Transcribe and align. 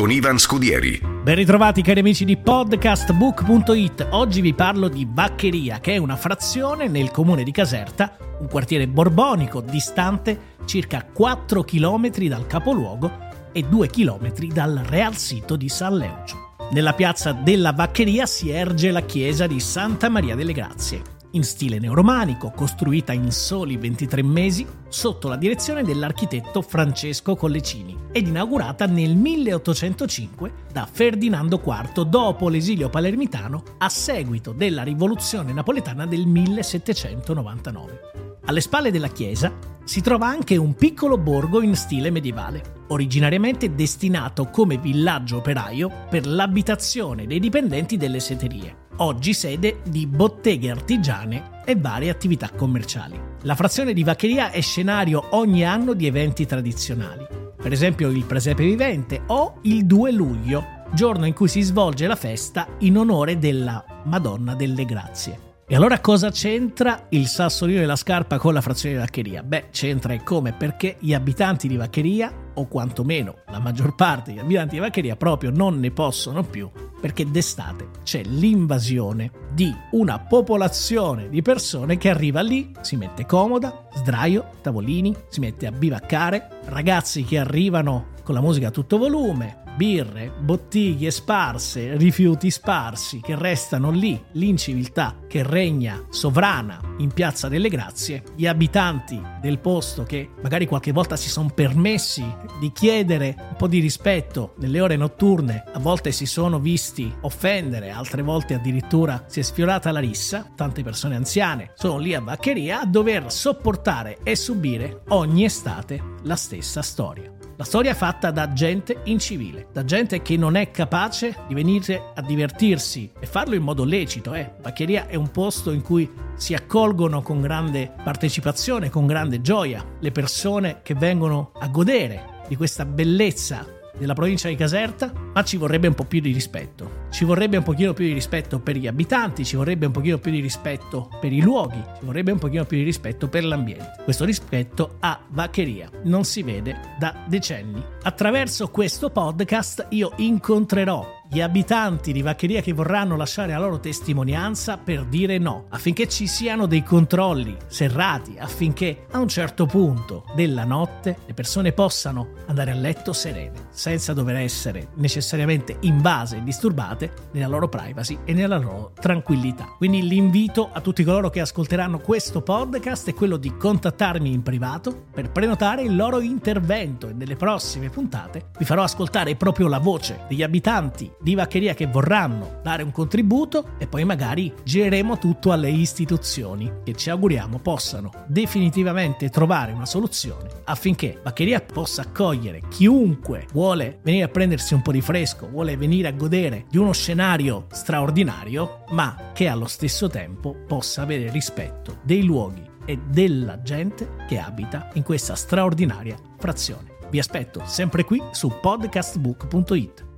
con 0.00 0.10
Ivan 0.10 0.38
Scudieri. 0.38 0.98
Ben 1.22 1.34
ritrovati 1.34 1.82
cari 1.82 2.00
amici 2.00 2.24
di 2.24 2.38
podcastbook.it. 2.38 4.06
Oggi 4.12 4.40
vi 4.40 4.54
parlo 4.54 4.88
di 4.88 5.06
Vaccheria, 5.06 5.78
che 5.80 5.92
è 5.92 5.96
una 5.98 6.16
frazione 6.16 6.88
nel 6.88 7.10
comune 7.10 7.42
di 7.42 7.50
Caserta, 7.50 8.16
un 8.38 8.48
quartiere 8.48 8.88
borbonico 8.88 9.60
distante 9.60 10.56
circa 10.64 11.04
4 11.04 11.62
km 11.64 12.12
dal 12.28 12.46
capoluogo 12.46 13.12
e 13.52 13.62
2 13.64 13.88
km 13.90 14.32
dal 14.46 14.80
real 14.86 15.14
sito 15.18 15.54
di 15.56 15.68
San 15.68 15.98
Leugio. 15.98 16.54
Nella 16.70 16.94
piazza 16.94 17.32
della 17.32 17.72
Vaccheria 17.74 18.24
si 18.24 18.48
erge 18.48 18.90
la 18.92 19.02
chiesa 19.02 19.46
di 19.46 19.60
Santa 19.60 20.08
Maria 20.08 20.34
delle 20.34 20.54
Grazie, 20.54 21.02
in 21.32 21.44
stile 21.44 21.78
neoromanico, 21.78 22.50
costruita 22.50 23.12
in 23.12 23.30
soli 23.30 23.76
23 23.76 24.22
mesi 24.22 24.66
sotto 24.88 25.28
la 25.28 25.36
direzione 25.36 25.82
dell'architetto 25.82 26.62
Francesco 26.62 27.36
Collecini 27.36 27.96
ed 28.12 28.26
inaugurata 28.26 28.86
nel 28.86 29.14
1805 29.14 30.52
da 30.72 30.88
Ferdinando 30.90 31.62
IV 31.64 32.02
dopo 32.02 32.48
l'esilio 32.48 32.88
palermitano 32.88 33.62
a 33.78 33.88
seguito 33.88 34.52
della 34.52 34.82
rivoluzione 34.82 35.52
napoletana 35.52 36.06
del 36.06 36.26
1799. 36.26 38.00
Alle 38.46 38.60
spalle 38.60 38.90
della 38.90 39.08
chiesa 39.08 39.52
si 39.84 40.00
trova 40.00 40.26
anche 40.26 40.56
un 40.56 40.74
piccolo 40.74 41.18
borgo 41.18 41.62
in 41.62 41.76
stile 41.76 42.10
medievale, 42.10 42.84
originariamente 42.88 43.74
destinato 43.74 44.46
come 44.46 44.78
villaggio 44.78 45.38
operaio 45.38 45.90
per 46.08 46.26
l'abitazione 46.26 47.26
dei 47.26 47.38
dipendenti 47.38 47.96
delle 47.96 48.20
seterie, 48.20 48.79
oggi 49.02 49.32
sede 49.32 49.80
di 49.84 50.06
botteghe 50.06 50.70
artigiane 50.70 51.62
e 51.64 51.76
varie 51.76 52.10
attività 52.10 52.50
commerciali. 52.50 53.18
La 53.42 53.54
frazione 53.54 53.92
di 53.92 54.04
Vaccheria 54.04 54.50
è 54.50 54.60
scenario 54.60 55.28
ogni 55.30 55.64
anno 55.64 55.94
di 55.94 56.06
eventi 56.06 56.46
tradizionali, 56.46 57.26
per 57.56 57.72
esempio 57.72 58.08
il 58.08 58.24
Presepe 58.24 58.64
Vivente 58.64 59.22
o 59.26 59.58
il 59.62 59.86
2 59.86 60.12
luglio, 60.12 60.64
giorno 60.92 61.26
in 61.26 61.34
cui 61.34 61.48
si 61.48 61.62
svolge 61.62 62.06
la 62.06 62.16
festa 62.16 62.66
in 62.80 62.98
onore 62.98 63.38
della 63.38 63.84
Madonna 64.04 64.54
delle 64.54 64.84
Grazie. 64.84 65.48
E 65.66 65.76
allora 65.76 66.00
cosa 66.00 66.32
c'entra 66.32 67.06
il 67.10 67.28
sassolino 67.28 67.78
della 67.78 67.94
scarpa 67.94 68.38
con 68.38 68.52
la 68.52 68.60
frazione 68.60 68.96
di 68.96 69.00
Vaccheria? 69.00 69.44
Beh, 69.44 69.66
c'entra 69.70 70.12
e 70.12 70.24
come 70.24 70.52
perché 70.52 70.96
gli 70.98 71.14
abitanti 71.14 71.68
di 71.68 71.76
Vaccheria, 71.76 72.48
o 72.54 72.66
quantomeno 72.66 73.36
la 73.50 73.60
maggior 73.60 73.94
parte 73.94 74.32
degli 74.32 74.40
abitanti 74.40 74.74
di 74.74 74.80
Vaccheria, 74.80 75.14
proprio 75.14 75.50
non 75.50 75.78
ne 75.78 75.92
possono 75.92 76.42
più, 76.42 76.68
perché 77.00 77.28
d'estate 77.28 77.88
c'è 78.02 78.22
l'invasione 78.22 79.30
di 79.52 79.74
una 79.92 80.18
popolazione 80.18 81.28
di 81.28 81.42
persone 81.42 81.96
che 81.96 82.10
arriva 82.10 82.42
lì, 82.42 82.72
si 82.82 82.96
mette 82.96 83.26
comoda, 83.26 83.88
sdraio, 83.94 84.50
tavolini, 84.60 85.14
si 85.28 85.40
mette 85.40 85.66
a 85.66 85.72
bivaccare, 85.72 86.60
ragazzi 86.66 87.24
che 87.24 87.38
arrivano 87.38 88.08
con 88.22 88.34
la 88.34 88.40
musica 88.40 88.68
a 88.68 88.70
tutto 88.70 88.98
volume, 88.98 89.59
birre, 89.80 90.30
bottiglie 90.38 91.10
sparse, 91.10 91.96
rifiuti 91.96 92.50
sparsi 92.50 93.20
che 93.22 93.34
restano 93.34 93.90
lì, 93.90 94.22
l'inciviltà 94.32 95.20
che 95.26 95.42
regna 95.42 96.04
sovrana 96.10 96.78
in 96.98 97.10
Piazza 97.10 97.48
delle 97.48 97.70
Grazie, 97.70 98.24
gli 98.36 98.46
abitanti 98.46 99.18
del 99.40 99.58
posto 99.58 100.02
che 100.02 100.32
magari 100.42 100.66
qualche 100.66 100.92
volta 100.92 101.16
si 101.16 101.30
sono 101.30 101.48
permessi 101.48 102.22
di 102.60 102.70
chiedere 102.72 103.34
un 103.38 103.56
po' 103.56 103.68
di 103.68 103.78
rispetto 103.78 104.52
nelle 104.58 104.82
ore 104.82 104.96
notturne, 104.96 105.64
a 105.72 105.78
volte 105.78 106.12
si 106.12 106.26
sono 106.26 106.58
visti 106.58 107.10
offendere, 107.22 107.88
altre 107.88 108.20
volte 108.20 108.52
addirittura 108.52 109.24
si 109.28 109.40
è 109.40 109.42
sfiorata 109.42 109.90
la 109.92 110.00
rissa, 110.00 110.46
tante 110.54 110.82
persone 110.82 111.16
anziane 111.16 111.72
sono 111.74 111.96
lì 111.96 112.12
a 112.12 112.20
Vaccheria 112.20 112.82
a 112.82 112.84
dover 112.84 113.32
sopportare 113.32 114.18
e 114.24 114.36
subire 114.36 115.04
ogni 115.08 115.46
estate 115.46 116.02
la 116.24 116.36
stessa 116.36 116.82
storia. 116.82 117.39
La 117.60 117.66
storia 117.66 117.90
è 117.90 117.94
fatta 117.94 118.30
da 118.30 118.54
gente 118.54 119.02
incivile, 119.04 119.66
da 119.70 119.84
gente 119.84 120.22
che 120.22 120.38
non 120.38 120.56
è 120.56 120.70
capace 120.70 121.36
di 121.46 121.52
venire 121.52 122.12
a 122.14 122.22
divertirsi 122.22 123.12
e 123.20 123.26
farlo 123.26 123.54
in 123.54 123.62
modo 123.62 123.84
lecito. 123.84 124.32
Eh. 124.32 124.50
Vaccheria 124.62 125.06
è 125.06 125.14
un 125.14 125.30
posto 125.30 125.70
in 125.70 125.82
cui 125.82 126.10
si 126.36 126.54
accolgono 126.54 127.20
con 127.20 127.42
grande 127.42 127.92
partecipazione, 128.02 128.88
con 128.88 129.06
grande 129.06 129.42
gioia 129.42 129.84
le 129.98 130.10
persone 130.10 130.80
che 130.82 130.94
vengono 130.94 131.52
a 131.58 131.68
godere 131.68 132.44
di 132.48 132.56
questa 132.56 132.86
bellezza 132.86 133.79
della 134.00 134.14
provincia 134.14 134.48
di 134.48 134.56
Caserta, 134.56 135.12
ma 135.34 135.44
ci 135.44 135.58
vorrebbe 135.58 135.86
un 135.86 135.94
po' 135.94 136.04
più 136.04 136.20
di 136.20 136.32
rispetto. 136.32 137.08
Ci 137.10 137.24
vorrebbe 137.26 137.58
un 137.58 137.62
pochino 137.62 137.92
più 137.92 138.06
di 138.06 138.12
rispetto 138.12 138.58
per 138.58 138.76
gli 138.76 138.86
abitanti, 138.86 139.44
ci 139.44 139.56
vorrebbe 139.56 139.86
un 139.86 139.92
pochino 139.92 140.18
più 140.18 140.30
di 140.30 140.40
rispetto 140.40 141.10
per 141.20 141.32
i 141.32 141.42
luoghi, 141.42 141.82
ci 141.98 142.04
vorrebbe 142.06 142.32
un 142.32 142.38
pochino 142.38 142.64
più 142.64 142.78
di 142.78 142.84
rispetto 142.84 143.28
per 143.28 143.44
l'ambiente. 143.44 143.96
Questo 144.02 144.24
rispetto 144.24 144.96
a 145.00 145.20
Vaccheria 145.28 145.90
non 146.04 146.24
si 146.24 146.42
vede 146.42 146.96
da 146.98 147.24
decenni. 147.28 147.82
Attraverso 148.02 148.68
questo 148.68 149.10
podcast 149.10 149.86
io 149.90 150.12
incontrerò 150.16 151.19
gli 151.32 151.40
abitanti 151.40 152.12
di 152.12 152.22
Vaccheria 152.22 152.60
che 152.60 152.72
vorranno 152.72 153.14
lasciare 153.14 153.52
la 153.52 153.60
loro 153.60 153.78
testimonianza 153.78 154.78
per 154.78 155.04
dire 155.04 155.38
no, 155.38 155.66
affinché 155.68 156.08
ci 156.08 156.26
siano 156.26 156.66
dei 156.66 156.82
controlli 156.82 157.56
serrati, 157.68 158.34
affinché 158.36 159.06
a 159.12 159.20
un 159.20 159.28
certo 159.28 159.64
punto 159.64 160.24
della 160.34 160.64
notte 160.64 161.18
le 161.24 161.32
persone 161.32 161.70
possano 161.70 162.30
andare 162.46 162.72
a 162.72 162.74
letto 162.74 163.12
serene, 163.12 163.68
senza 163.70 164.12
dover 164.12 164.36
essere 164.36 164.88
necessariamente 164.94 165.76
invase 165.82 166.38
e 166.38 166.42
disturbate 166.42 167.12
nella 167.30 167.46
loro 167.46 167.68
privacy 167.68 168.18
e 168.24 168.32
nella 168.32 168.58
loro 168.58 168.90
tranquillità. 168.98 169.74
Quindi 169.76 170.02
l'invito 170.02 170.68
a 170.72 170.80
tutti 170.80 171.04
coloro 171.04 171.30
che 171.30 171.38
ascolteranno 171.38 172.00
questo 172.00 172.42
podcast 172.42 173.08
è 173.08 173.14
quello 173.14 173.36
di 173.36 173.56
contattarmi 173.56 174.32
in 174.32 174.42
privato 174.42 175.04
per 175.12 175.30
prenotare 175.30 175.82
il 175.82 175.94
loro 175.94 176.18
intervento 176.20 177.08
e 177.08 177.12
nelle 177.12 177.36
prossime 177.36 177.88
puntate 177.88 178.46
vi 178.58 178.64
farò 178.64 178.82
ascoltare 178.82 179.36
proprio 179.36 179.68
la 179.68 179.78
voce 179.78 180.24
degli 180.26 180.42
abitanti 180.42 181.18
di 181.20 181.34
Vaccheria 181.34 181.74
che 181.74 181.86
vorranno 181.86 182.60
dare 182.62 182.82
un 182.82 182.92
contributo 182.92 183.70
e 183.78 183.86
poi 183.86 184.04
magari 184.04 184.52
gireremo 184.62 185.18
tutto 185.18 185.52
alle 185.52 185.70
istituzioni 185.70 186.70
che 186.84 186.94
ci 186.94 187.10
auguriamo 187.10 187.58
possano 187.58 188.10
definitivamente 188.26 189.28
trovare 189.28 189.72
una 189.72 189.86
soluzione 189.86 190.48
affinché 190.64 191.20
Vaccheria 191.22 191.60
possa 191.60 192.02
accogliere 192.02 192.62
chiunque 192.68 193.46
vuole 193.52 193.98
venire 194.02 194.24
a 194.24 194.28
prendersi 194.28 194.74
un 194.74 194.82
po' 194.82 194.92
di 194.92 195.00
fresco, 195.00 195.48
vuole 195.48 195.76
venire 195.76 196.08
a 196.08 196.12
godere 196.12 196.64
di 196.68 196.78
uno 196.78 196.92
scenario 196.92 197.66
straordinario, 197.70 198.84
ma 198.90 199.30
che 199.32 199.48
allo 199.48 199.66
stesso 199.66 200.08
tempo 200.08 200.54
possa 200.66 201.02
avere 201.02 201.30
rispetto 201.30 201.98
dei 202.02 202.22
luoghi 202.22 202.68
e 202.84 202.98
della 203.08 203.60
gente 203.62 204.16
che 204.26 204.38
abita 204.38 204.88
in 204.94 205.02
questa 205.02 205.34
straordinaria 205.34 206.16
frazione. 206.38 206.98
Vi 207.10 207.18
aspetto 207.18 207.62
sempre 207.64 208.04
qui 208.04 208.22
su 208.30 208.52
podcastbook.it. 208.60 210.09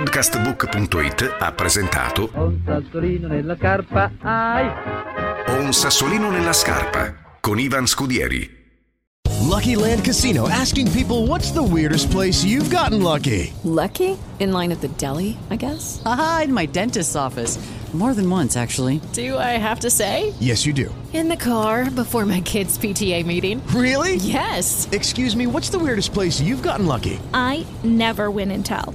Podcastbook.it 0.00 1.36
ha 1.40 1.52
presentato 1.52 2.30
Ho 2.32 2.44
un 2.44 2.62
sassolino 2.64 3.28
nella 3.28 3.54
scarpa, 3.54 4.10
ai! 4.22 4.66
Ho 5.46 5.60
un 5.60 5.74
sassolino 5.74 6.30
nella 6.30 6.54
scarpa 6.54 7.14
con 7.38 7.58
Ivan 7.58 7.86
Scudieri. 7.86 8.48
Lucky 9.42 9.74
Land 9.74 10.02
Casino 10.02 10.48
asking 10.48 10.90
people 10.92 11.26
what's 11.26 11.52
the 11.52 11.62
weirdest 11.62 12.10
place 12.10 12.42
you've 12.42 12.74
gotten 12.74 13.02
lucky? 13.02 13.52
Lucky? 13.62 14.16
In 14.38 14.52
line 14.52 14.72
at 14.72 14.80
the 14.80 14.88
deli, 14.96 15.36
I 15.50 15.56
guess? 15.56 16.00
Aha, 16.06 16.44
in 16.44 16.52
my 16.54 16.64
dentist's 16.64 17.14
office. 17.14 17.58
More 17.92 18.14
than 18.14 18.30
once, 18.30 18.56
actually. 18.56 19.02
Do 19.12 19.36
I 19.36 19.58
have 19.58 19.80
to 19.80 19.90
say? 19.90 20.32
Yes, 20.38 20.64
you 20.64 20.72
do. 20.72 20.94
In 21.12 21.28
the 21.28 21.36
car 21.36 21.90
before 21.90 22.24
my 22.24 22.40
kids' 22.40 22.78
PTA 22.78 23.26
meeting. 23.26 23.60
Really? 23.74 24.14
Yes. 24.14 24.88
Excuse 24.92 25.34
me, 25.36 25.46
what's 25.48 25.70
the 25.70 25.78
weirdest 25.78 26.14
place 26.14 26.40
you've 26.40 26.62
gotten 26.62 26.86
lucky? 26.86 27.18
I 27.34 27.66
never 27.82 28.30
win 28.30 28.52
and 28.52 28.64
tell. 28.64 28.94